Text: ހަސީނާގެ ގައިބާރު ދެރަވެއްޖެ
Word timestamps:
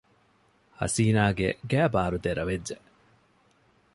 ހަސީނާގެ 0.79 1.47
ގައިބާރު 1.71 2.17
ދެރަވެއްޖެ 2.23 2.75